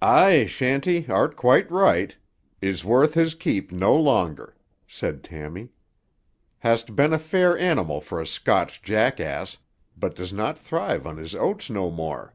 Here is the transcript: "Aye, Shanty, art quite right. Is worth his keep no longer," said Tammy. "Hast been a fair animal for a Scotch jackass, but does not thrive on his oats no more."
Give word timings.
"Aye, 0.00 0.46
Shanty, 0.46 1.04
art 1.10 1.36
quite 1.36 1.70
right. 1.70 2.16
Is 2.62 2.82
worth 2.82 3.12
his 3.12 3.34
keep 3.34 3.70
no 3.70 3.94
longer," 3.94 4.56
said 4.88 5.22
Tammy. 5.22 5.68
"Hast 6.60 6.96
been 6.96 7.12
a 7.12 7.18
fair 7.18 7.58
animal 7.58 8.00
for 8.00 8.18
a 8.18 8.26
Scotch 8.26 8.80
jackass, 8.82 9.58
but 9.94 10.16
does 10.16 10.32
not 10.32 10.58
thrive 10.58 11.06
on 11.06 11.18
his 11.18 11.34
oats 11.34 11.68
no 11.68 11.90
more." 11.90 12.34